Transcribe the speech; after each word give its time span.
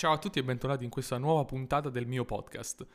Ciao 0.00 0.12
a 0.12 0.18
tutti 0.18 0.38
e 0.38 0.42
bentornati 0.42 0.82
in 0.82 0.88
questa 0.88 1.18
nuova 1.18 1.44
puntata 1.44 1.90
del 1.90 2.06
mio 2.06 2.24
podcast. 2.24 2.86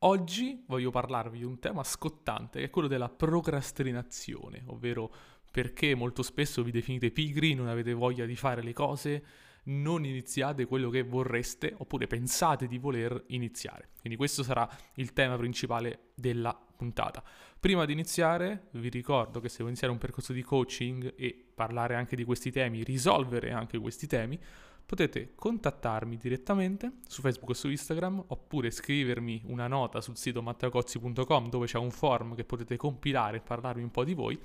Oggi 0.00 0.64
voglio 0.66 0.90
parlarvi 0.90 1.38
di 1.38 1.44
un 1.44 1.60
tema 1.60 1.84
scottante 1.84 2.58
che 2.58 2.64
è 2.64 2.70
quello 2.70 2.88
della 2.88 3.08
procrastinazione, 3.08 4.64
ovvero 4.66 5.08
perché 5.52 5.94
molto 5.94 6.24
spesso 6.24 6.64
vi 6.64 6.72
definite 6.72 7.12
pigri, 7.12 7.54
non 7.54 7.68
avete 7.68 7.92
voglia 7.92 8.26
di 8.26 8.34
fare 8.34 8.64
le 8.64 8.72
cose, 8.72 9.24
non 9.66 10.04
iniziate 10.04 10.66
quello 10.66 10.90
che 10.90 11.04
vorreste 11.04 11.72
oppure 11.78 12.08
pensate 12.08 12.66
di 12.66 12.78
voler 12.78 13.22
iniziare. 13.28 13.90
Quindi 14.00 14.18
questo 14.18 14.42
sarà 14.42 14.68
il 14.94 15.12
tema 15.12 15.36
principale 15.36 16.08
della 16.16 16.60
puntata. 16.76 17.22
Prima 17.60 17.84
di 17.84 17.92
iniziare 17.92 18.66
vi 18.72 18.88
ricordo 18.88 19.38
che 19.38 19.48
se 19.48 19.58
vuoi 19.58 19.68
iniziare 19.68 19.92
un 19.92 20.00
percorso 20.00 20.32
di 20.32 20.42
coaching 20.42 21.14
e 21.16 21.40
parlare 21.54 21.94
anche 21.94 22.16
di 22.16 22.24
questi 22.24 22.50
temi, 22.50 22.82
risolvere 22.82 23.52
anche 23.52 23.78
questi 23.78 24.08
temi, 24.08 24.36
potete 24.88 25.34
contattarmi 25.34 26.16
direttamente 26.16 26.92
su 27.06 27.20
Facebook 27.20 27.50
o 27.50 27.52
su 27.52 27.68
Instagram 27.68 28.24
oppure 28.28 28.70
scrivermi 28.70 29.42
una 29.48 29.66
nota 29.66 30.00
sul 30.00 30.16
sito 30.16 30.40
matteocozzi.com 30.40 31.50
dove 31.50 31.66
c'è 31.66 31.76
un 31.76 31.90
form 31.90 32.34
che 32.34 32.44
potete 32.44 32.78
compilare 32.78 33.36
e 33.36 33.40
parlarmi 33.40 33.82
un 33.82 33.90
po' 33.90 34.02
di 34.02 34.14
voi 34.14 34.40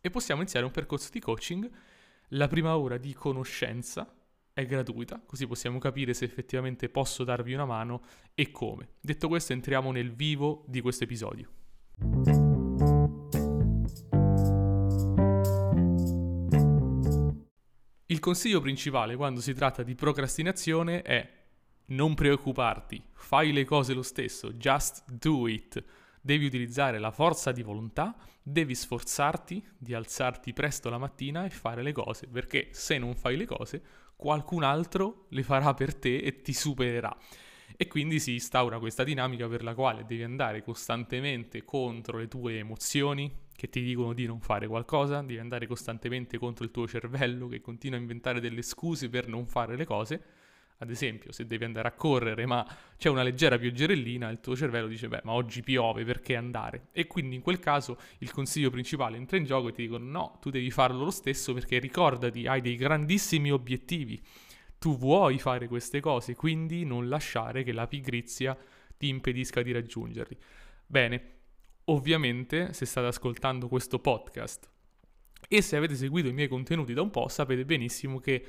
e 0.00 0.08
possiamo 0.08 0.42
iniziare 0.42 0.64
un 0.64 0.70
percorso 0.70 1.08
di 1.10 1.18
coaching. 1.18 1.68
La 2.28 2.46
prima 2.46 2.78
ora 2.78 2.98
di 2.98 3.12
conoscenza 3.12 4.14
è 4.52 4.64
gratuita, 4.64 5.20
così 5.26 5.48
possiamo 5.48 5.80
capire 5.80 6.14
se 6.14 6.24
effettivamente 6.24 6.88
posso 6.88 7.24
darvi 7.24 7.52
una 7.52 7.64
mano 7.64 8.02
e 8.36 8.52
come. 8.52 8.90
Detto 9.00 9.26
questo 9.26 9.54
entriamo 9.54 9.90
nel 9.90 10.12
vivo 10.12 10.62
di 10.68 10.80
questo 10.80 11.02
episodio. 11.02 11.50
Il 18.20 18.26
consiglio 18.26 18.60
principale 18.60 19.16
quando 19.16 19.40
si 19.40 19.54
tratta 19.54 19.82
di 19.82 19.94
procrastinazione 19.94 21.00
è 21.00 21.26
non 21.86 22.12
preoccuparti, 22.12 23.02
fai 23.14 23.50
le 23.50 23.64
cose 23.64 23.94
lo 23.94 24.02
stesso, 24.02 24.52
just 24.52 25.10
do 25.10 25.48
it. 25.48 25.82
Devi 26.20 26.44
utilizzare 26.44 26.98
la 26.98 27.12
forza 27.12 27.50
di 27.50 27.62
volontà, 27.62 28.14
devi 28.42 28.74
sforzarti 28.74 29.66
di 29.78 29.94
alzarti 29.94 30.52
presto 30.52 30.90
la 30.90 30.98
mattina 30.98 31.46
e 31.46 31.48
fare 31.48 31.82
le 31.82 31.92
cose, 31.92 32.26
perché 32.26 32.68
se 32.72 32.98
non 32.98 33.14
fai 33.14 33.38
le 33.38 33.46
cose, 33.46 33.82
qualcun 34.16 34.64
altro 34.64 35.24
le 35.30 35.42
farà 35.42 35.72
per 35.72 35.94
te 35.94 36.18
e 36.18 36.42
ti 36.42 36.52
supererà. 36.52 37.16
E 37.74 37.86
quindi 37.86 38.20
si 38.20 38.34
instaura 38.34 38.78
questa 38.78 39.02
dinamica 39.02 39.48
per 39.48 39.62
la 39.62 39.74
quale 39.74 40.04
devi 40.04 40.24
andare 40.24 40.62
costantemente 40.62 41.64
contro 41.64 42.18
le 42.18 42.28
tue 42.28 42.58
emozioni, 42.58 43.34
che 43.60 43.68
ti 43.68 43.82
dicono 43.82 44.14
di 44.14 44.24
non 44.24 44.40
fare 44.40 44.66
qualcosa, 44.66 45.20
devi 45.20 45.38
andare 45.38 45.66
costantemente 45.66 46.38
contro 46.38 46.64
il 46.64 46.70
tuo 46.70 46.88
cervello 46.88 47.46
che 47.46 47.60
continua 47.60 47.98
a 47.98 48.00
inventare 48.00 48.40
delle 48.40 48.62
scuse 48.62 49.10
per 49.10 49.28
non 49.28 49.44
fare 49.46 49.76
le 49.76 49.84
cose. 49.84 50.22
Ad 50.78 50.88
esempio, 50.88 51.30
se 51.30 51.46
devi 51.46 51.64
andare 51.64 51.86
a 51.88 51.92
correre 51.92 52.46
ma 52.46 52.66
c'è 52.96 53.10
una 53.10 53.22
leggera 53.22 53.58
pioggerellina, 53.58 54.30
il 54.30 54.40
tuo 54.40 54.56
cervello 54.56 54.86
dice 54.86 55.08
beh, 55.08 55.20
ma 55.24 55.32
oggi 55.32 55.60
piove, 55.60 56.06
perché 56.06 56.36
andare? 56.36 56.86
E 56.92 57.06
quindi 57.06 57.34
in 57.34 57.42
quel 57.42 57.58
caso 57.58 57.98
il 58.20 58.32
consiglio 58.32 58.70
principale 58.70 59.18
entra 59.18 59.36
in 59.36 59.44
gioco 59.44 59.68
e 59.68 59.72
ti 59.72 59.82
dicono 59.82 60.06
no, 60.06 60.38
tu 60.40 60.48
devi 60.48 60.70
farlo 60.70 61.04
lo 61.04 61.10
stesso 61.10 61.52
perché 61.52 61.78
ricordati, 61.78 62.46
hai 62.46 62.62
dei 62.62 62.76
grandissimi 62.76 63.52
obiettivi. 63.52 64.18
Tu 64.78 64.96
vuoi 64.96 65.38
fare 65.38 65.68
queste 65.68 66.00
cose, 66.00 66.34
quindi 66.34 66.86
non 66.86 67.10
lasciare 67.10 67.62
che 67.62 67.72
la 67.72 67.86
pigrizia 67.86 68.56
ti 68.96 69.08
impedisca 69.08 69.60
di 69.60 69.72
raggiungerli. 69.72 70.38
Bene, 70.86 71.39
Ovviamente, 71.90 72.72
se 72.72 72.86
state 72.86 73.08
ascoltando 73.08 73.66
questo 73.66 73.98
podcast 73.98 74.70
e 75.48 75.60
se 75.60 75.76
avete 75.76 75.96
seguito 75.96 76.28
i 76.28 76.32
miei 76.32 76.46
contenuti 76.46 76.94
da 76.94 77.02
un 77.02 77.10
po', 77.10 77.26
sapete 77.26 77.64
benissimo 77.64 78.20
che 78.20 78.44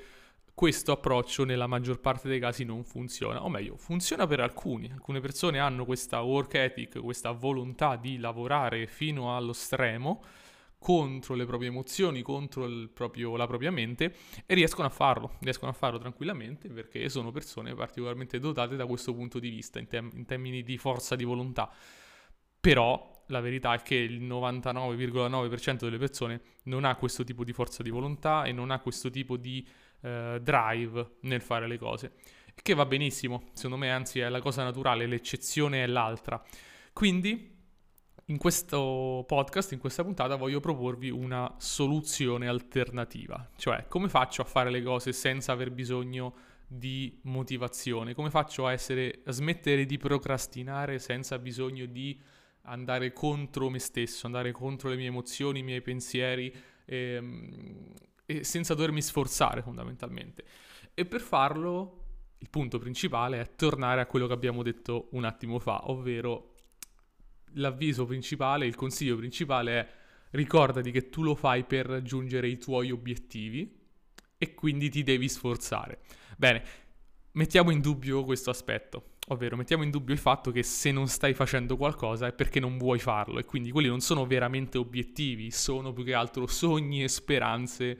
questo 0.54 0.92
approccio 0.92 1.44
nella 1.44 1.66
maggior 1.66 2.00
parte 2.00 2.28
dei 2.28 2.40
casi 2.40 2.64
non 2.66 2.84
funziona, 2.84 3.44
o 3.44 3.50
meglio, 3.50 3.78
funziona 3.78 4.28
per 4.28 4.42
alcuni. 4.42 4.92
Alcune 4.92 5.22
persone 5.22 5.58
hanno 5.58 5.86
questa 5.86 6.22
work 6.22 6.54
ethic, 6.54 7.00
questa 7.00 7.32
volontà 7.32 7.96
di 7.96 8.20
lavorare 8.20 8.86
fino 8.86 9.36
allo 9.36 9.54
stremo 9.54 10.24
contro 10.78 11.34
le 11.34 11.46
proprie 11.46 11.70
emozioni, 11.70 12.22
contro 12.22 12.70
proprio, 12.94 13.36
la 13.38 13.48
propria 13.48 13.72
mente 13.72 14.16
e 14.46 14.54
riescono 14.54 14.86
a 14.86 14.92
farlo, 14.92 15.38
riescono 15.40 15.72
a 15.72 15.74
farlo 15.74 15.98
tranquillamente 15.98 16.70
perché 16.70 17.10
sono 17.10 17.32
persone 17.32 17.74
particolarmente 17.74 18.38
dotate 18.38 18.76
da 18.76 18.86
questo 18.86 19.16
punto 19.16 19.40
di 19.40 19.50
vista 19.50 19.80
in, 19.80 19.88
tem- 19.88 20.12
in 20.14 20.26
termini 20.26 20.62
di 20.62 20.78
forza 20.78 21.16
di 21.16 21.24
volontà. 21.24 21.72
Però 22.60 23.11
la 23.32 23.40
verità 23.40 23.74
è 23.74 23.82
che 23.82 23.96
il 23.96 24.22
99,9% 24.22 25.78
delle 25.80 25.98
persone 25.98 26.42
non 26.64 26.86
ha 26.86 26.96
questo 26.96 27.24
tipo 27.24 27.44
di 27.44 27.54
forza 27.54 27.82
di 27.82 27.90
volontà 27.90 28.44
e 28.44 28.52
non 28.52 28.70
ha 28.70 28.80
questo 28.80 29.10
tipo 29.10 29.38
di 29.38 29.66
eh, 30.02 30.40
drive 30.42 31.16
nel 31.22 31.42
fare 31.42 31.68
le 31.68 31.78
cose. 31.78 32.14
Che 32.54 32.74
va 32.74 32.86
benissimo, 32.86 33.50
secondo 33.54 33.78
me 33.78 33.90
anzi 33.90 34.20
è 34.20 34.30
la 34.30 34.42
cosa 34.42 34.64
naturale, 34.64 35.08
l'eccezione 35.08 35.84
è 35.84 35.88
l'altra. 35.88 36.44
Quindi 36.94 37.60
in 38.26 38.38
questo 38.38 39.24
podcast, 39.26 39.72
in 39.72 39.80
questa 39.80 40.04
puntata, 40.04 40.36
voglio 40.36 40.60
proporvi 40.60 41.10
una 41.10 41.54
soluzione 41.58 42.48
alternativa, 42.48 43.50
cioè 43.56 43.88
come 43.88 44.10
faccio 44.10 44.42
a 44.42 44.46
fare 44.46 44.70
le 44.70 44.84
cose 44.84 45.12
senza 45.12 45.54
aver 45.54 45.72
bisogno 45.72 46.34
di 46.68 47.20
motivazione, 47.24 48.14
come 48.14 48.30
faccio 48.30 48.66
a, 48.66 48.72
essere, 48.72 49.22
a 49.26 49.32
smettere 49.32 49.86
di 49.86 49.98
procrastinare 49.98 51.00
senza 51.00 51.38
bisogno 51.40 51.86
di 51.86 52.18
andare 52.64 53.14
contro 53.14 53.70
me 53.70 53.80
stesso, 53.80 54.26
andare 54.26 54.52
contro 54.52 54.90
le 54.90 54.96
mie 54.96 55.08
emozioni, 55.08 55.60
i 55.60 55.64
miei 55.64 55.82
pensieri 55.82 56.54
e, 56.86 56.96
ehm, 56.96 57.94
e 58.26 58.44
senza 58.44 58.74
dovermi 58.74 59.02
sforzare 59.02 59.62
fondamentalmente. 59.62 60.44
E 60.94 61.06
per 61.06 61.22
farlo 61.22 61.98
il 62.38 62.50
punto 62.50 62.80
principale 62.80 63.40
è 63.40 63.56
tornare 63.56 64.02
a 64.02 64.06
quello 64.06 64.28
che 64.28 64.34
abbiamo 64.34 64.64
detto 64.64 65.10
un 65.12 65.26
attimo 65.26 65.60
fa, 65.60 65.90
ovvero 65.90 66.56
l'avviso 67.56 68.06
principale, 68.06 68.66
il 68.66 68.76
consiglio 68.76 69.16
principale 69.18 69.80
è 69.80 69.90
ricordati 70.32 70.92
che 70.92 71.10
tu 71.10 71.24
lo 71.24 71.36
fai 71.36 71.64
per 71.66 71.86
raggiungere 71.86 72.48
i 72.48 72.58
tuoi 72.58 72.92
obiettivi 72.92 73.80
e 74.38 74.54
quindi 74.54 74.90
ti 74.90 75.04
devi 75.04 75.28
sforzare. 75.28 76.00
Bene, 76.38 76.64
mettiamo 77.34 77.72
in 77.72 77.82
dubbio 77.82 78.24
questo 78.24 78.50
aspetto. 78.50 79.11
Ovvero, 79.28 79.56
mettiamo 79.56 79.84
in 79.84 79.92
dubbio 79.92 80.14
il 80.14 80.20
fatto 80.20 80.52
che 80.52 80.64
se 80.64 80.92
non 80.92 81.08
stai 81.08 81.34
facendo 81.34 81.78
qualcosa 81.78 82.28
è 82.28 82.34
perché 82.34 82.60
non 82.60 82.78
vuoi 82.78 83.00
farlo 83.00 83.40
e 83.40 83.46
quindi 83.46 83.72
quelli 83.72 83.88
non 83.88 84.02
sono 84.02 84.26
veramente 84.26 84.78
obiettivi, 84.78 85.52
sono 85.52 85.94
più 85.94 86.04
che 86.04 86.14
altro 86.14 86.48
sogni 86.48 87.04
e 87.04 87.08
speranze 87.08 87.98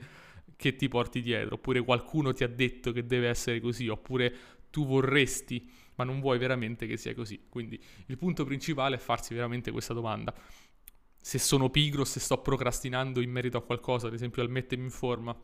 che 0.56 0.76
ti 0.76 0.88
porti 0.88 1.20
dietro, 1.22 1.54
oppure 1.54 1.80
qualcuno 1.82 2.32
ti 2.32 2.44
ha 2.44 2.48
detto 2.48 2.92
che 2.92 3.06
deve 3.06 3.28
essere 3.28 3.60
così, 3.60 3.88
oppure 3.88 4.34
tu 4.70 4.84
vorresti, 4.84 5.70
ma 5.94 6.04
non 6.04 6.20
vuoi 6.20 6.38
veramente 6.38 6.86
che 6.86 6.96
sia 6.96 7.14
così. 7.14 7.46
Quindi 7.48 7.82
il 8.06 8.18
punto 8.18 8.44
principale 8.44 8.96
è 8.96 8.98
farsi 8.98 9.32
veramente 9.32 9.70
questa 9.70 9.94
domanda. 9.94 10.34
Se 11.16 11.38
sono 11.38 11.70
pigro, 11.70 12.04
se 12.04 12.20
sto 12.20 12.38
procrastinando 12.38 13.20
in 13.20 13.30
merito 13.30 13.56
a 13.56 13.62
qualcosa, 13.62 14.08
ad 14.08 14.14
esempio 14.14 14.42
al 14.42 14.50
mettermi 14.50 14.84
in 14.84 14.90
forma, 14.90 15.34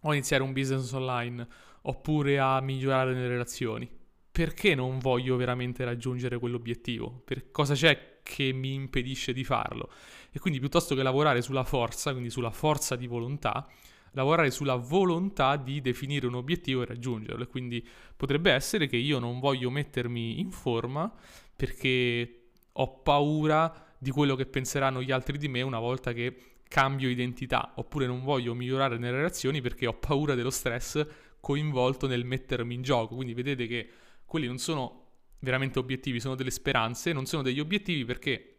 o 0.00 0.12
iniziare 0.12 0.42
un 0.42 0.52
business 0.52 0.92
online, 0.92 1.46
oppure 1.82 2.38
a 2.38 2.60
migliorare 2.60 3.12
le 3.12 3.28
relazioni 3.28 3.95
perché 4.36 4.74
non 4.74 4.98
voglio 4.98 5.34
veramente 5.36 5.82
raggiungere 5.82 6.38
quell'obiettivo? 6.38 7.22
Per 7.24 7.50
cosa 7.50 7.72
c'è 7.72 8.18
che 8.22 8.52
mi 8.52 8.74
impedisce 8.74 9.32
di 9.32 9.44
farlo? 9.44 9.88
E 10.30 10.38
quindi 10.38 10.60
piuttosto 10.60 10.94
che 10.94 11.02
lavorare 11.02 11.40
sulla 11.40 11.64
forza, 11.64 12.10
quindi 12.10 12.28
sulla 12.28 12.50
forza 12.50 12.96
di 12.96 13.06
volontà, 13.06 13.66
lavorare 14.10 14.50
sulla 14.50 14.74
volontà 14.74 15.56
di 15.56 15.80
definire 15.80 16.26
un 16.26 16.34
obiettivo 16.34 16.82
e 16.82 16.84
raggiungerlo. 16.84 17.44
E 17.44 17.46
quindi 17.46 17.82
potrebbe 18.14 18.52
essere 18.52 18.88
che 18.88 18.98
io 18.98 19.18
non 19.18 19.40
voglio 19.40 19.70
mettermi 19.70 20.38
in 20.38 20.50
forma 20.50 21.10
perché 21.56 22.48
ho 22.72 22.98
paura 22.98 23.94
di 23.96 24.10
quello 24.10 24.34
che 24.34 24.44
penseranno 24.44 25.00
gli 25.00 25.12
altri 25.12 25.38
di 25.38 25.48
me 25.48 25.62
una 25.62 25.78
volta 25.78 26.12
che 26.12 26.58
cambio 26.68 27.08
identità, 27.08 27.72
oppure 27.76 28.06
non 28.06 28.22
voglio 28.22 28.52
migliorare 28.52 28.98
nelle 28.98 29.16
relazioni 29.16 29.62
perché 29.62 29.86
ho 29.86 29.94
paura 29.94 30.34
dello 30.34 30.50
stress 30.50 31.06
coinvolto 31.40 32.06
nel 32.06 32.26
mettermi 32.26 32.74
in 32.74 32.82
gioco. 32.82 33.14
Quindi 33.14 33.32
vedete 33.32 33.66
che 33.66 33.88
quelli 34.26 34.46
non 34.46 34.58
sono 34.58 35.04
veramente 35.38 35.78
obiettivi, 35.78 36.20
sono 36.20 36.34
delle 36.34 36.50
speranze, 36.50 37.12
non 37.12 37.26
sono 37.26 37.42
degli 37.42 37.60
obiettivi 37.60 38.04
perché 38.04 38.56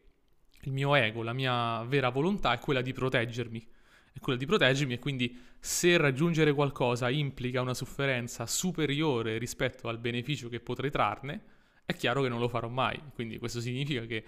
il 0.61 0.71
mio 0.71 0.95
ego, 0.95 1.21
la 1.21 1.33
mia 1.33 1.83
vera 1.83 2.09
volontà 2.09 2.53
è 2.53 2.59
quella 2.59 2.81
di 2.81 2.93
proteggermi. 2.93 3.67
È 4.13 4.19
quella 4.19 4.39
di 4.39 4.45
proteggermi 4.45 4.93
e 4.93 4.99
quindi 4.99 5.37
se 5.59 5.95
raggiungere 5.97 6.53
qualcosa 6.53 7.09
implica 7.09 7.61
una 7.61 7.75
sofferenza 7.75 8.47
superiore 8.47 9.37
rispetto 9.37 9.89
al 9.89 9.99
beneficio 9.99 10.49
che 10.49 10.59
potrei 10.59 10.89
trarne, 10.89 11.43
è 11.85 11.93
chiaro 11.93 12.23
che 12.23 12.29
non 12.29 12.39
lo 12.39 12.47
farò 12.47 12.67
mai. 12.67 12.99
Quindi 13.13 13.37
questo 13.37 13.61
significa 13.61 14.05
che 14.05 14.25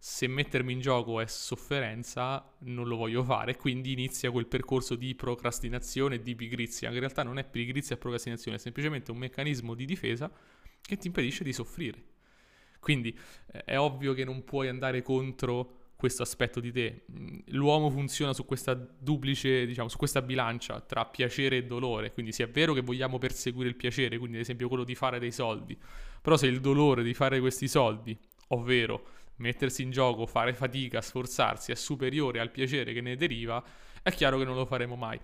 se 0.00 0.26
mettermi 0.26 0.72
in 0.72 0.80
gioco 0.80 1.20
è 1.20 1.26
sofferenza, 1.26 2.52
non 2.60 2.86
lo 2.88 2.96
voglio 2.96 3.22
fare. 3.22 3.56
Quindi 3.56 3.92
inizia 3.92 4.30
quel 4.30 4.46
percorso 4.46 4.96
di 4.96 5.14
procrastinazione 5.14 6.20
di 6.20 6.34
pigrizia. 6.34 6.90
In 6.90 6.98
realtà 6.98 7.22
non 7.22 7.38
è 7.38 7.44
pigrizia 7.44 7.94
e 7.94 7.98
procrastinazione, 7.98 8.56
è 8.56 8.60
semplicemente 8.60 9.10
un 9.10 9.18
meccanismo 9.18 9.74
di 9.74 9.84
difesa 9.84 10.30
che 10.80 10.96
ti 10.96 11.06
impedisce 11.06 11.44
di 11.44 11.52
soffrire. 11.52 12.02
Quindi 12.80 13.16
eh, 13.52 13.64
è 13.64 13.78
ovvio 13.78 14.12
che 14.14 14.24
non 14.24 14.44
puoi 14.44 14.68
andare 14.68 15.02
contro 15.02 15.78
questo 15.98 16.22
aspetto 16.22 16.60
di 16.60 16.70
te. 16.70 17.06
L'uomo 17.46 17.90
funziona 17.90 18.32
su 18.32 18.44
questa 18.44 18.74
duplice, 18.74 19.66
diciamo, 19.66 19.88
su 19.88 19.96
questa 19.96 20.22
bilancia 20.22 20.80
tra 20.80 21.04
piacere 21.06 21.56
e 21.56 21.64
dolore, 21.64 22.12
quindi 22.12 22.30
se 22.30 22.44
è 22.44 22.48
vero 22.48 22.72
che 22.72 22.82
vogliamo 22.82 23.18
perseguire 23.18 23.68
il 23.68 23.74
piacere, 23.74 24.16
quindi 24.16 24.36
ad 24.36 24.42
esempio 24.42 24.68
quello 24.68 24.84
di 24.84 24.94
fare 24.94 25.18
dei 25.18 25.32
soldi, 25.32 25.76
però 26.22 26.36
se 26.36 26.46
il 26.46 26.60
dolore 26.60 27.02
di 27.02 27.14
fare 27.14 27.40
questi 27.40 27.66
soldi, 27.66 28.16
ovvero 28.48 29.06
mettersi 29.38 29.82
in 29.82 29.90
gioco, 29.90 30.24
fare 30.26 30.54
fatica, 30.54 31.00
sforzarsi, 31.00 31.72
è 31.72 31.74
superiore 31.74 32.38
al 32.38 32.52
piacere 32.52 32.92
che 32.92 33.00
ne 33.00 33.16
deriva, 33.16 33.60
è 34.00 34.12
chiaro 34.12 34.38
che 34.38 34.44
non 34.44 34.54
lo 34.54 34.66
faremo 34.66 34.94
mai. 34.94 35.18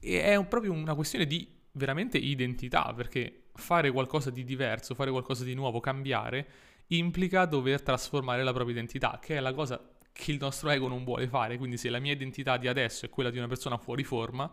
E 0.00 0.22
è 0.22 0.34
un, 0.34 0.48
proprio 0.48 0.72
una 0.72 0.94
questione 0.94 1.26
di 1.26 1.46
veramente 1.72 2.16
identità, 2.16 2.94
perché 2.94 3.39
fare 3.54 3.90
qualcosa 3.90 4.30
di 4.30 4.44
diverso, 4.44 4.94
fare 4.94 5.10
qualcosa 5.10 5.44
di 5.44 5.54
nuovo, 5.54 5.80
cambiare, 5.80 6.46
implica 6.88 7.44
dover 7.44 7.82
trasformare 7.82 8.42
la 8.42 8.52
propria 8.52 8.74
identità, 8.74 9.18
che 9.20 9.36
è 9.36 9.40
la 9.40 9.52
cosa 9.52 9.80
che 10.12 10.32
il 10.32 10.38
nostro 10.40 10.70
ego 10.70 10.88
non 10.88 11.04
vuole 11.04 11.28
fare. 11.28 11.56
Quindi 11.56 11.76
se 11.76 11.88
la 11.90 11.98
mia 11.98 12.12
identità 12.12 12.56
di 12.56 12.68
adesso 12.68 13.06
è 13.06 13.08
quella 13.08 13.30
di 13.30 13.38
una 13.38 13.48
persona 13.48 13.78
fuori 13.78 14.04
forma 14.04 14.52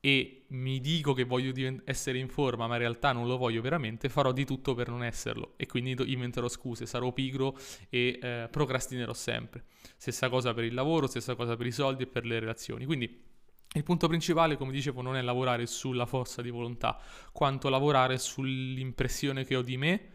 e 0.00 0.44
mi 0.48 0.78
dico 0.80 1.12
che 1.12 1.24
voglio 1.24 1.52
essere 1.84 2.18
in 2.18 2.28
forma, 2.28 2.66
ma 2.66 2.74
in 2.74 2.80
realtà 2.80 3.12
non 3.12 3.26
lo 3.26 3.36
voglio 3.36 3.60
veramente, 3.60 4.08
farò 4.08 4.32
di 4.32 4.44
tutto 4.44 4.74
per 4.74 4.88
non 4.88 5.02
esserlo 5.02 5.54
e 5.56 5.66
quindi 5.66 5.96
inventerò 6.12 6.48
scuse, 6.48 6.86
sarò 6.86 7.12
pigro 7.12 7.58
e 7.88 8.18
eh, 8.22 8.48
procrastinerò 8.50 9.12
sempre. 9.12 9.64
Stessa 9.96 10.28
cosa 10.28 10.54
per 10.54 10.64
il 10.64 10.74
lavoro, 10.74 11.08
stessa 11.08 11.34
cosa 11.34 11.56
per 11.56 11.66
i 11.66 11.72
soldi 11.72 12.04
e 12.04 12.06
per 12.06 12.24
le 12.24 12.38
relazioni. 12.38 12.84
Quindi 12.84 13.27
il 13.74 13.82
punto 13.82 14.08
principale, 14.08 14.56
come 14.56 14.72
dicevo, 14.72 15.02
non 15.02 15.16
è 15.16 15.22
lavorare 15.22 15.66
sulla 15.66 16.06
forza 16.06 16.40
di 16.40 16.50
volontà, 16.50 16.98
quanto 17.32 17.68
lavorare 17.68 18.18
sull'impressione 18.18 19.44
che 19.44 19.56
ho 19.56 19.62
di 19.62 19.76
me 19.76 20.08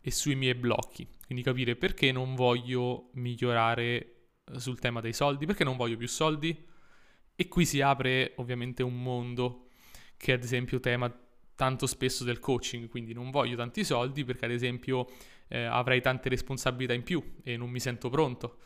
e 0.00 0.10
sui 0.10 0.34
miei 0.34 0.54
blocchi. 0.54 1.06
Quindi 1.24 1.44
capire 1.44 1.76
perché 1.76 2.10
non 2.10 2.34
voglio 2.34 3.10
migliorare 3.14 3.86
eh, 4.44 4.58
sul 4.58 4.78
tema 4.78 5.00
dei 5.00 5.12
soldi, 5.12 5.46
perché 5.46 5.64
non 5.64 5.76
voglio 5.76 5.96
più 5.96 6.08
soldi. 6.08 6.66
E 7.36 7.48
qui 7.48 7.64
si 7.64 7.80
apre 7.80 8.32
ovviamente 8.36 8.82
un 8.82 9.00
mondo 9.00 9.68
che 10.16 10.32
è 10.32 10.34
ad 10.34 10.42
esempio 10.42 10.80
tema 10.80 11.14
tanto 11.54 11.86
spesso 11.86 12.24
del 12.24 12.40
coaching, 12.40 12.88
quindi 12.88 13.12
non 13.12 13.30
voglio 13.30 13.56
tanti 13.56 13.84
soldi 13.84 14.24
perché 14.24 14.44
ad 14.44 14.50
esempio 14.52 15.08
eh, 15.48 15.64
avrei 15.64 16.00
tante 16.00 16.28
responsabilità 16.28 16.92
in 16.92 17.02
più 17.02 17.22
e 17.42 17.56
non 17.56 17.68
mi 17.70 17.80
sento 17.80 18.08
pronto, 18.08 18.58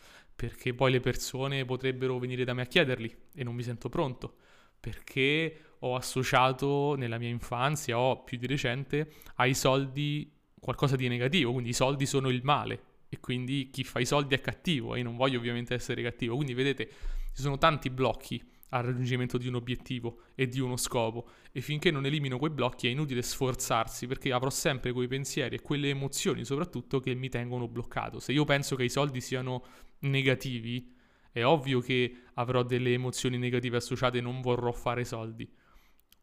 perché 0.42 0.74
poi 0.74 0.90
le 0.90 0.98
persone 0.98 1.64
potrebbero 1.64 2.18
venire 2.18 2.42
da 2.42 2.52
me 2.52 2.62
a 2.62 2.66
chiederli 2.66 3.16
e 3.32 3.44
non 3.44 3.54
mi 3.54 3.62
sento 3.62 3.88
pronto, 3.88 4.38
perché 4.80 5.76
ho 5.78 5.94
associato 5.94 6.96
nella 6.96 7.16
mia 7.16 7.28
infanzia 7.28 7.96
o 7.96 8.24
più 8.24 8.38
di 8.38 8.48
recente 8.48 9.12
ai 9.36 9.54
soldi 9.54 10.28
qualcosa 10.58 10.96
di 10.96 11.06
negativo, 11.06 11.52
quindi 11.52 11.70
i 11.70 11.74
soldi 11.74 12.06
sono 12.06 12.28
il 12.28 12.40
male 12.42 12.82
e 13.08 13.20
quindi 13.20 13.70
chi 13.70 13.84
fa 13.84 14.00
i 14.00 14.04
soldi 14.04 14.34
è 14.34 14.40
cattivo 14.40 14.96
e 14.96 14.98
io 14.98 15.04
non 15.04 15.14
voglio 15.14 15.38
ovviamente 15.38 15.74
essere 15.74 16.02
cattivo. 16.02 16.34
Quindi 16.34 16.54
vedete, 16.54 16.88
ci 17.32 17.40
sono 17.40 17.56
tanti 17.56 17.88
blocchi 17.88 18.42
al 18.72 18.84
raggiungimento 18.84 19.38
di 19.38 19.48
un 19.48 19.54
obiettivo 19.54 20.22
e 20.34 20.48
di 20.48 20.60
uno 20.60 20.76
scopo 20.76 21.28
e 21.52 21.60
finché 21.60 21.90
non 21.90 22.06
elimino 22.06 22.38
quei 22.38 22.50
blocchi 22.50 22.86
è 22.86 22.90
inutile 22.90 23.22
sforzarsi 23.22 24.06
perché 24.06 24.32
avrò 24.32 24.50
sempre 24.50 24.92
quei 24.92 25.08
pensieri 25.08 25.56
e 25.56 25.60
quelle 25.60 25.88
emozioni 25.88 26.44
soprattutto 26.44 27.00
che 27.00 27.14
mi 27.14 27.28
tengono 27.28 27.68
bloccato. 27.68 28.18
Se 28.18 28.32
io 28.32 28.44
penso 28.44 28.76
che 28.76 28.84
i 28.84 28.90
soldi 28.90 29.20
siano 29.20 29.64
negativi, 30.00 30.94
è 31.30 31.44
ovvio 31.44 31.80
che 31.80 32.14
avrò 32.34 32.62
delle 32.62 32.92
emozioni 32.92 33.38
negative 33.38 33.76
associate 33.78 34.18
e 34.18 34.20
non 34.20 34.40
vorrò 34.40 34.72
fare 34.72 35.04
soldi. 35.04 35.50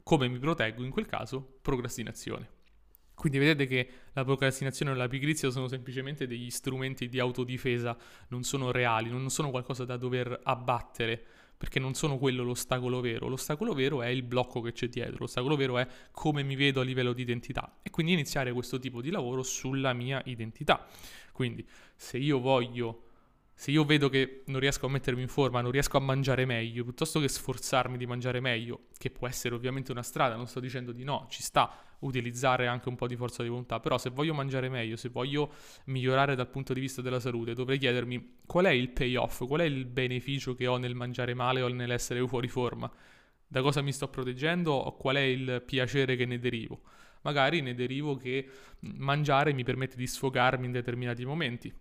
Come 0.04 0.28
mi 0.28 0.40
proteggo 0.40 0.84
in 0.84 0.90
quel 0.90 1.06
caso? 1.06 1.60
Procrastinazione. 1.62 2.58
Quindi 3.20 3.38
vedete 3.38 3.66
che 3.68 3.90
la 4.14 4.24
procrastinazione 4.24 4.92
e 4.92 4.96
la 4.96 5.10
pigrizia 5.10 5.50
sono 5.50 5.68
semplicemente 5.68 6.26
degli 6.26 6.50
strumenti 6.50 7.10
di 7.10 7.20
autodifesa, 7.20 7.98
non 8.30 8.44
sono 8.44 8.72
reali, 8.72 9.10
non 9.10 9.30
sono 9.30 9.50
qualcosa 9.50 9.84
da 9.84 9.98
dover 9.98 10.40
abbattere, 10.44 11.26
perché 11.60 11.78
non 11.78 11.94
sono 11.94 12.18
quello 12.18 12.42
l'ostacolo 12.42 13.02
vero. 13.02 13.28
L'ostacolo 13.28 13.74
vero 13.74 14.02
è 14.02 14.08
il 14.08 14.24
blocco 14.24 14.62
che 14.62 14.72
c'è 14.72 14.88
dietro, 14.88 15.18
l'ostacolo 15.20 15.58
vero 15.58 15.78
è 15.78 15.86
come 16.10 16.42
mi 16.42 16.56
vedo 16.56 16.80
a 16.80 16.86
livello 16.86 17.12
di 17.12 17.22
identità 17.22 17.80
e 17.84 17.90
quindi 17.90 18.14
iniziare 18.14 18.54
questo 18.54 18.80
tipo 18.80 19.02
di 19.02 19.10
lavoro 19.12 19.44
sulla 19.44 19.92
mia 19.92 20.22
identità. 20.24 20.88
Quindi 21.34 21.68
se 21.98 22.18
io 22.18 22.40
voglio 22.40 23.09
se 23.60 23.72
io 23.72 23.84
vedo 23.84 24.08
che 24.08 24.44
non 24.46 24.62
riesco 24.62 24.86
a 24.86 24.90
mettermi 24.90 25.22
in 25.22 25.28
forma, 25.28 25.60
non 25.60 25.72
riesco 25.72 25.98
a 25.98 26.00
mangiare 26.00 26.46
meglio, 26.46 26.86
piuttosto 26.86 27.20
che 27.20 27.28
sforzarmi 27.28 27.98
di 27.98 28.06
mangiare 28.06 28.40
meglio, 28.40 28.84
che 28.98 29.10
può 29.10 29.28
essere 29.28 29.54
ovviamente 29.54 29.92
una 29.92 30.02
strada, 30.02 30.38
non 30.38 30.48
sto 30.48 30.62
dicendo 30.62 30.94
di 30.94 31.04
no, 31.04 31.28
ci 31.30 31.44
sta 31.44 31.78
utilizzare 32.00 32.68
anche 32.68 32.88
un 32.88 32.96
po' 32.96 33.06
di 33.06 33.18
forza 33.18 33.44
di 33.44 33.50
volontà, 33.50 33.82
però 33.82 33.98
se 33.98 34.12
voglio 34.12 34.34
mangiare 34.34 34.70
meglio, 34.70 34.96
se 34.96 35.10
voglio 35.10 35.52
migliorare 35.88 36.36
dal 36.36 36.48
punto 36.48 36.72
di 36.72 36.80
vista 36.80 37.02
della 37.02 37.20
salute, 37.20 37.54
dovrei 37.54 37.78
chiedermi 37.78 38.38
qual 38.46 38.64
è 38.64 38.70
il 38.70 38.92
payoff, 38.92 39.46
qual 39.46 39.60
è 39.60 39.66
il 39.66 39.84
beneficio 39.84 40.56
che 40.56 40.66
ho 40.66 40.78
nel 40.78 40.96
mangiare 40.96 41.34
male 41.34 41.62
o 41.62 41.68
nell'essere 41.68 42.26
fuori 42.26 42.48
forma, 42.48 42.90
da 43.46 43.62
cosa 43.62 43.82
mi 43.82 43.92
sto 43.92 44.08
proteggendo 44.08 44.72
o 44.72 44.96
qual 44.96 45.18
è 45.18 45.20
il 45.20 45.62
piacere 45.66 46.16
che 46.16 46.26
ne 46.26 46.40
derivo. 46.40 46.80
Magari 47.24 47.60
ne 47.60 47.76
derivo 47.76 48.16
che 48.16 48.48
mangiare 48.80 49.52
mi 49.52 49.66
permette 49.66 49.98
di 49.98 50.08
sfogarmi 50.08 50.66
in 50.66 50.72
determinati 50.72 51.26
momenti 51.26 51.74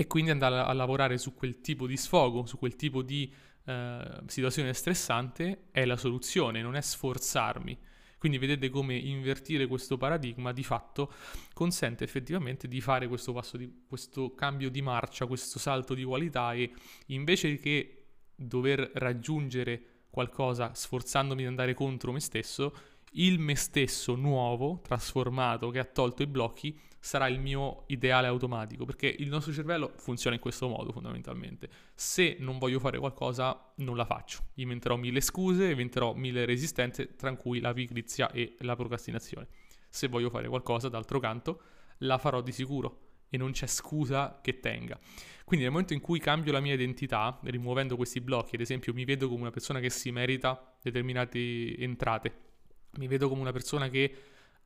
e 0.00 0.06
quindi 0.06 0.30
andare 0.30 0.60
a 0.60 0.72
lavorare 0.74 1.18
su 1.18 1.34
quel 1.34 1.60
tipo 1.60 1.88
di 1.88 1.96
sfogo, 1.96 2.46
su 2.46 2.56
quel 2.56 2.76
tipo 2.76 3.02
di 3.02 3.34
eh, 3.64 4.20
situazione 4.26 4.72
stressante 4.72 5.64
è 5.72 5.84
la 5.84 5.96
soluzione, 5.96 6.62
non 6.62 6.76
è 6.76 6.80
sforzarmi. 6.80 7.76
Quindi 8.16 8.38
vedete 8.38 8.68
come 8.68 8.94
invertire 8.94 9.66
questo 9.66 9.96
paradigma 9.96 10.52
di 10.52 10.62
fatto 10.62 11.12
consente 11.52 12.04
effettivamente 12.04 12.68
di 12.68 12.80
fare 12.80 13.08
questo 13.08 13.32
passo 13.32 13.56
di 13.56 13.86
questo 13.88 14.34
cambio 14.36 14.70
di 14.70 14.82
marcia, 14.82 15.26
questo 15.26 15.58
salto 15.58 15.94
di 15.94 16.04
qualità 16.04 16.52
e 16.52 16.72
invece 17.06 17.58
che 17.58 18.04
dover 18.36 18.92
raggiungere 18.94 19.82
qualcosa 20.10 20.74
sforzandomi 20.74 21.42
di 21.42 21.48
andare 21.48 21.74
contro 21.74 22.12
me 22.12 22.20
stesso, 22.20 22.72
il 23.12 23.38
me 23.38 23.54
stesso 23.54 24.14
nuovo, 24.14 24.80
trasformato, 24.82 25.70
che 25.70 25.78
ha 25.78 25.84
tolto 25.84 26.22
i 26.22 26.26
blocchi, 26.26 26.78
sarà 27.00 27.28
il 27.28 27.40
mio 27.40 27.84
ideale 27.86 28.26
automatico, 28.26 28.84
perché 28.84 29.06
il 29.06 29.28
nostro 29.28 29.52
cervello 29.52 29.92
funziona 29.96 30.36
in 30.36 30.42
questo 30.42 30.68
modo 30.68 30.92
fondamentalmente. 30.92 31.68
Se 31.94 32.36
non 32.40 32.58
voglio 32.58 32.80
fare 32.80 32.98
qualcosa, 32.98 33.72
non 33.76 33.96
la 33.96 34.04
faccio. 34.04 34.48
Inventerò 34.54 34.96
mille 34.96 35.20
scuse, 35.20 35.70
inventerò 35.70 36.14
mille 36.14 36.44
resistenze, 36.44 37.16
tra 37.16 37.34
cui 37.36 37.60
la 37.60 37.72
pigrizia 37.72 38.30
e 38.30 38.56
la 38.60 38.76
procrastinazione. 38.76 39.48
Se 39.88 40.08
voglio 40.08 40.30
fare 40.30 40.48
qualcosa, 40.48 40.88
d'altro 40.88 41.18
canto, 41.18 41.60
la 41.98 42.18
farò 42.18 42.42
di 42.42 42.52
sicuro 42.52 43.06
e 43.30 43.36
non 43.36 43.52
c'è 43.52 43.66
scusa 43.66 44.40
che 44.42 44.60
tenga. 44.60 44.98
Quindi 45.44 45.64
nel 45.64 45.72
momento 45.72 45.94
in 45.94 46.00
cui 46.00 46.18
cambio 46.18 46.52
la 46.52 46.60
mia 46.60 46.74
identità, 46.74 47.38
rimuovendo 47.44 47.96
questi 47.96 48.20
blocchi, 48.20 48.54
ad 48.54 48.60
esempio 48.60 48.92
mi 48.92 49.04
vedo 49.04 49.28
come 49.28 49.42
una 49.42 49.50
persona 49.50 49.80
che 49.80 49.90
si 49.90 50.10
merita 50.10 50.76
determinate 50.82 51.76
entrate, 51.78 52.47
mi 52.96 53.06
vedo 53.06 53.28
come 53.28 53.40
una 53.40 53.52
persona 53.52 53.88
che 53.88 54.14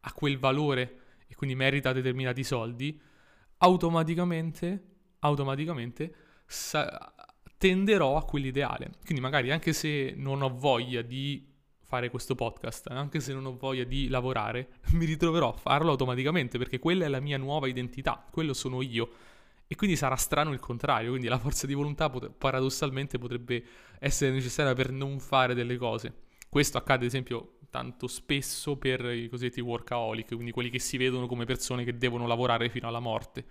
ha 0.01 0.13
quel 0.13 0.39
valore 0.39 1.01
e 1.27 1.35
quindi 1.35 1.57
merita 1.57 1.93
determinati 1.93 2.45
soldi, 2.45 3.01
automaticamente, 3.59 4.85
automaticamente 5.21 6.15
sa- 6.47 7.15
tenderò 7.57 8.17
a 8.17 8.25
quell'ideale. 8.25 8.91
Quindi 9.05 9.23
magari 9.23 9.51
anche 9.51 9.73
se 9.73 10.15
non 10.17 10.43
ho 10.43 10.55
voglia 10.55 11.03
di 11.03 11.49
fare 11.93 12.11
questo 12.11 12.35
podcast, 12.35 12.89
anche 12.91 13.21
se 13.21 13.33
non 13.33 13.47
ho 13.47 13.57
voglia 13.57 13.85
di 13.85 14.09
lavorare, 14.09 14.81
mi 14.93 15.05
ritroverò 15.05 15.51
a 15.51 15.57
farlo 15.57 15.91
automaticamente 15.91 16.59
perché 16.59 16.79
quella 16.79 17.05
è 17.05 17.09
la 17.09 17.21
mia 17.21 17.39
nuova 17.39 17.69
identità, 17.69 18.27
quello 18.31 18.53
sono 18.53 18.83
io. 18.83 19.11
E 19.67 19.75
quindi 19.75 19.97
sarà 19.97 20.17
strano 20.17 20.53
il 20.53 20.59
contrario, 20.59 21.11
quindi 21.11 21.29
la 21.29 21.39
forza 21.39 21.67
di 21.67 21.75
volontà 21.75 22.11
pot- 22.11 22.31
paradossalmente 22.31 23.19
potrebbe 23.19 23.65
essere 24.01 24.33
necessaria 24.33 24.75
per 24.75 24.91
non 24.91 25.19
fare 25.19 25.55
delle 25.55 25.77
cose. 25.77 26.15
Questo 26.49 26.77
accade 26.77 27.05
ad 27.05 27.07
esempio 27.07 27.59
tanto 27.73 28.07
spesso 28.07 28.77
per 28.77 29.03
i 29.07 29.31
cosiddetti 29.31 29.63
workaholic, 29.63 30.35
quindi 30.35 30.51
quelli 30.51 30.69
che 30.69 30.79
si 30.79 30.99
vedono 30.99 31.27
come 31.27 31.47
persone 31.47 31.85
che 31.85 31.97
devono 31.97 32.27
lavorare 32.27 32.69
fino 32.69 32.87
alla 32.87 33.01
morte. 33.01 33.47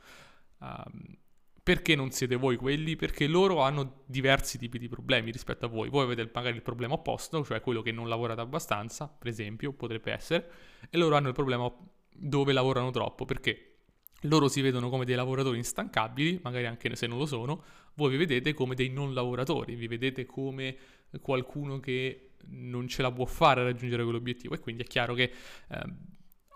Um, 0.59 1.17
perché 1.63 1.95
non 1.95 2.11
siete 2.11 2.35
voi 2.35 2.55
quelli? 2.55 2.95
Perché 2.95 3.25
loro 3.25 3.61
hanno 3.61 4.03
diversi 4.05 4.59
tipi 4.59 4.77
di 4.77 4.87
problemi 4.87 5.31
rispetto 5.31 5.65
a 5.65 5.69
voi. 5.69 5.89
Voi 5.89 6.03
avete 6.03 6.29
magari 6.31 6.55
il 6.55 6.61
problema 6.61 6.93
opposto, 6.93 7.43
cioè 7.43 7.61
quello 7.61 7.81
che 7.81 7.91
non 7.91 8.07
lavorate 8.07 8.41
abbastanza, 8.41 9.07
per 9.07 9.27
esempio, 9.27 9.73
potrebbe 9.73 10.11
essere, 10.11 10.51
e 10.91 10.97
loro 10.99 11.15
hanno 11.15 11.29
il 11.29 11.33
problema 11.33 11.71
dove 12.13 12.53
lavorano 12.53 12.91
troppo, 12.91 13.25
perché 13.25 13.77
loro 14.25 14.47
si 14.49 14.61
vedono 14.61 14.89
come 14.89 15.03
dei 15.03 15.15
lavoratori 15.15 15.57
instancabili, 15.57 16.41
magari 16.43 16.67
anche 16.67 16.95
se 16.95 17.07
non 17.07 17.17
lo 17.17 17.25
sono, 17.25 17.63
voi 17.95 18.11
vi 18.11 18.17
vedete 18.17 18.53
come 18.53 18.75
dei 18.75 18.89
non 18.89 19.15
lavoratori, 19.15 19.73
vi 19.73 19.87
vedete 19.87 20.27
come 20.27 20.77
qualcuno 21.21 21.79
che 21.79 22.30
non 22.47 22.87
ce 22.87 23.01
la 23.01 23.11
può 23.11 23.25
fare 23.25 23.61
a 23.61 23.63
raggiungere 23.63 24.03
quell'obiettivo 24.03 24.53
e 24.53 24.59
quindi 24.59 24.83
è 24.83 24.85
chiaro 24.85 25.13
che 25.13 25.31
eh, 25.69 25.83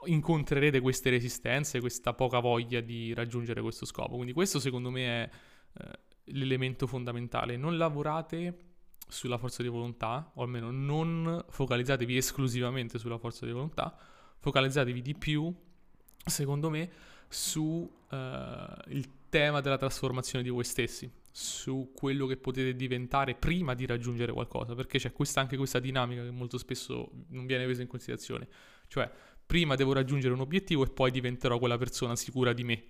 incontrerete 0.05 0.79
queste 0.79 1.09
resistenze, 1.09 1.79
questa 1.79 2.13
poca 2.13 2.39
voglia 2.39 2.81
di 2.81 3.13
raggiungere 3.13 3.61
questo 3.61 3.85
scopo. 3.85 4.15
Quindi 4.15 4.33
questo 4.33 4.59
secondo 4.59 4.89
me 4.89 5.05
è 5.05 5.29
eh, 5.79 5.99
l'elemento 6.25 6.87
fondamentale. 6.87 7.57
Non 7.57 7.77
lavorate 7.77 8.59
sulla 9.07 9.37
forza 9.37 9.61
di 9.61 9.69
volontà, 9.69 10.31
o 10.35 10.41
almeno 10.41 10.71
non 10.71 11.43
focalizzatevi 11.47 12.17
esclusivamente 12.17 12.97
sulla 12.97 13.17
forza 13.17 13.45
di 13.45 13.51
volontà, 13.51 13.95
focalizzatevi 14.39 15.01
di 15.01 15.15
più, 15.15 15.53
secondo 16.25 16.69
me, 16.69 16.89
sul 17.27 17.87
uh, 18.09 19.07
tema 19.35 19.59
della 19.59 19.75
trasformazione 19.75 20.45
di 20.45 20.49
voi 20.49 20.63
stessi, 20.63 21.11
su 21.29 21.91
quello 21.93 22.25
che 22.25 22.37
potete 22.37 22.73
diventare 22.73 23.35
prima 23.35 23.73
di 23.73 23.85
raggiungere 23.85 24.31
qualcosa, 24.31 24.75
perché 24.75 24.97
c'è 24.97 25.11
questa, 25.11 25.41
anche 25.41 25.57
questa 25.57 25.79
dinamica 25.79 26.23
che 26.23 26.31
molto 26.31 26.57
spesso 26.57 27.11
non 27.31 27.45
viene 27.45 27.65
presa 27.65 27.81
in 27.81 27.89
considerazione. 27.89 28.47
Cioè, 28.87 29.11
prima 29.45 29.75
devo 29.75 29.91
raggiungere 29.91 30.33
un 30.33 30.39
obiettivo 30.39 30.85
e 30.85 30.89
poi 30.89 31.11
diventerò 31.11 31.59
quella 31.59 31.77
persona 31.77 32.15
sicura 32.15 32.53
di 32.53 32.63
me. 32.63 32.83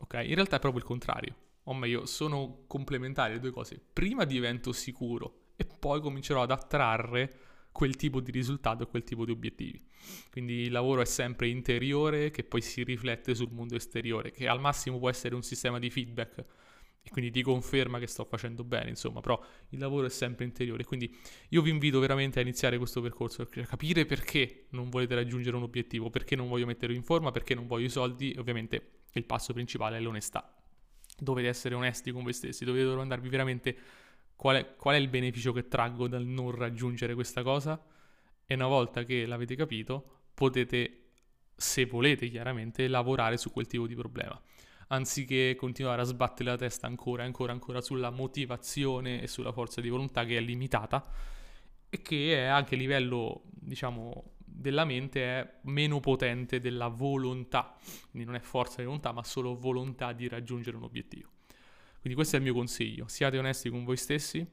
Ok? 0.00 0.14
In 0.14 0.34
realtà 0.34 0.56
è 0.56 0.58
proprio 0.58 0.82
il 0.82 0.88
contrario. 0.88 1.36
O 1.66 1.74
meglio, 1.74 2.06
sono 2.06 2.64
complementari 2.66 3.34
le 3.34 3.38
due 3.38 3.52
cose. 3.52 3.80
Prima 3.92 4.24
divento 4.24 4.72
sicuro 4.72 5.52
e 5.54 5.64
poi 5.64 6.00
comincerò 6.00 6.42
ad 6.42 6.50
attrarre 6.50 7.38
quel 7.74 7.96
tipo 7.96 8.20
di 8.20 8.30
risultato 8.30 8.84
e 8.84 8.86
quel 8.86 9.02
tipo 9.02 9.24
di 9.24 9.32
obiettivi. 9.32 9.84
Quindi 10.30 10.60
il 10.60 10.70
lavoro 10.70 11.00
è 11.00 11.04
sempre 11.04 11.48
interiore 11.48 12.30
che 12.30 12.44
poi 12.44 12.60
si 12.60 12.84
riflette 12.84 13.34
sul 13.34 13.50
mondo 13.50 13.74
esteriore, 13.74 14.30
che 14.30 14.46
al 14.46 14.60
massimo 14.60 15.00
può 15.00 15.10
essere 15.10 15.34
un 15.34 15.42
sistema 15.42 15.80
di 15.80 15.90
feedback 15.90 16.44
e 17.02 17.10
quindi 17.10 17.32
ti 17.32 17.42
conferma 17.42 17.98
che 17.98 18.06
sto 18.06 18.24
facendo 18.24 18.62
bene, 18.62 18.90
insomma, 18.90 19.20
però 19.20 19.44
il 19.70 19.80
lavoro 19.80 20.06
è 20.06 20.08
sempre 20.08 20.44
interiore. 20.44 20.84
Quindi 20.84 21.12
io 21.48 21.62
vi 21.62 21.70
invito 21.70 21.98
veramente 21.98 22.38
a 22.38 22.42
iniziare 22.42 22.78
questo 22.78 23.00
percorso, 23.00 23.42
a 23.42 23.46
capire 23.66 24.06
perché 24.06 24.66
non 24.70 24.88
volete 24.88 25.16
raggiungere 25.16 25.56
un 25.56 25.64
obiettivo, 25.64 26.10
perché 26.10 26.36
non 26.36 26.46
voglio 26.46 26.66
metterlo 26.66 26.94
in 26.94 27.02
forma, 27.02 27.32
perché 27.32 27.56
non 27.56 27.66
voglio 27.66 27.86
i 27.86 27.90
soldi, 27.90 28.30
e 28.30 28.38
ovviamente 28.38 29.00
il 29.14 29.24
passo 29.24 29.52
principale 29.52 29.96
è 29.96 30.00
l'onestà. 30.00 30.56
Dovete 31.18 31.48
essere 31.48 31.74
onesti 31.74 32.12
con 32.12 32.22
voi 32.22 32.32
stessi, 32.32 32.64
dovete 32.64 32.84
domandarvi 32.84 33.28
veramente 33.28 33.76
qual 34.36 34.56
è, 34.56 34.74
qual 34.76 34.94
è 34.96 34.98
il 34.98 35.08
beneficio 35.08 35.52
che 35.52 35.68
traggo 35.68 36.08
dal 36.08 36.24
non 36.24 36.50
raggiungere 36.50 37.14
questa 37.14 37.42
cosa? 37.42 37.82
E 38.46 38.54
una 38.54 38.66
volta 38.66 39.04
che 39.04 39.26
l'avete 39.26 39.54
capito 39.56 40.22
potete, 40.34 41.10
se 41.56 41.86
volete 41.86 42.28
chiaramente, 42.28 42.88
lavorare 42.88 43.36
su 43.36 43.50
quel 43.50 43.66
tipo 43.66 43.86
di 43.86 43.94
problema. 43.94 44.40
Anziché 44.88 45.54
continuare 45.56 46.02
a 46.02 46.04
sbattere 46.04 46.50
la 46.50 46.56
testa 46.56 46.86
ancora 46.86 47.22
e 47.22 47.26
ancora 47.26 47.52
ancora 47.52 47.80
sulla 47.80 48.10
motivazione 48.10 49.22
e 49.22 49.26
sulla 49.26 49.52
forza 49.52 49.80
di 49.80 49.88
volontà 49.88 50.24
che 50.24 50.36
è 50.36 50.40
limitata 50.40 51.06
e 51.88 52.02
che 52.02 52.34
è 52.34 52.44
anche 52.44 52.74
a 52.74 52.78
livello, 52.78 53.44
diciamo, 53.46 54.34
della 54.36 54.84
mente 54.84 55.22
è 55.22 55.54
meno 55.62 56.00
potente 56.00 56.60
della 56.60 56.88
volontà, 56.88 57.74
quindi 58.10 58.26
non 58.26 58.36
è 58.36 58.40
forza 58.40 58.76
di 58.78 58.84
volontà, 58.84 59.12
ma 59.12 59.24
solo 59.24 59.56
volontà 59.56 60.12
di 60.12 60.28
raggiungere 60.28 60.76
un 60.76 60.84
obiettivo. 60.84 61.33
Quindi 62.04 62.20
questo 62.20 62.36
è 62.36 62.38
il 62.38 62.44
mio 62.44 62.54
consiglio, 62.54 63.08
siate 63.08 63.38
onesti 63.38 63.70
con 63.70 63.82
voi 63.82 63.96
stessi 63.96 64.46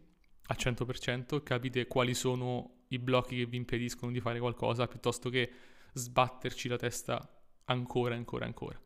al 0.46 0.56
100%, 0.58 1.44
capite 1.44 1.86
quali 1.86 2.14
sono 2.14 2.84
i 2.88 2.98
blocchi 2.98 3.36
che 3.36 3.46
vi 3.46 3.58
impediscono 3.58 4.10
di 4.10 4.22
fare 4.22 4.40
qualcosa 4.40 4.88
piuttosto 4.88 5.30
che 5.30 5.52
sbatterci 5.92 6.70
la 6.70 6.78
testa 6.78 7.44
ancora, 7.66 8.16
ancora, 8.16 8.46
ancora. 8.46 8.82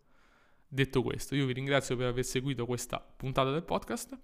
Detto 0.68 1.04
questo, 1.04 1.36
io 1.36 1.46
vi 1.46 1.54
ringrazio 1.54 1.96
per 1.96 2.08
aver 2.08 2.26
seguito 2.26 2.66
questa 2.66 3.00
puntata 3.00 3.52
del 3.52 3.62
podcast. 3.62 4.18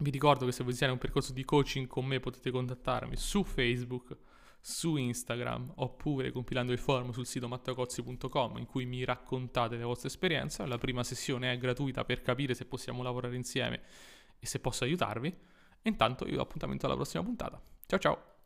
Vi 0.00 0.10
ricordo 0.10 0.44
che 0.44 0.50
se 0.50 0.64
volete 0.64 0.84
un 0.86 0.98
percorso 0.98 1.32
di 1.32 1.44
coaching 1.44 1.86
con 1.86 2.04
me 2.04 2.18
potete 2.18 2.50
contattarmi 2.50 3.14
su 3.14 3.44
Facebook, 3.44 4.16
su 4.60 4.96
Instagram 4.96 5.72
oppure 5.76 6.30
compilando 6.30 6.72
il 6.72 6.78
forum 6.78 7.10
sul 7.10 7.26
sito 7.26 7.48
mattacozzi.com 7.48 8.58
in 8.58 8.66
cui 8.66 8.86
mi 8.86 9.04
raccontate 9.04 9.76
le 9.76 9.84
vostre 9.84 10.08
esperienze. 10.08 10.66
La 10.66 10.78
prima 10.78 11.04
sessione 11.04 11.52
è 11.52 11.58
gratuita 11.58 12.04
per 12.04 12.22
capire 12.22 12.54
se 12.54 12.66
possiamo 12.66 13.02
lavorare 13.02 13.36
insieme 13.36 13.82
e 14.38 14.46
se 14.46 14.60
posso 14.60 14.84
aiutarvi. 14.84 15.34
Intanto 15.82 16.26
io 16.26 16.36
do 16.36 16.42
appuntamento 16.42 16.86
alla 16.86 16.96
prossima 16.96 17.22
puntata. 17.22 17.60
Ciao 17.86 17.98
ciao! 17.98 18.37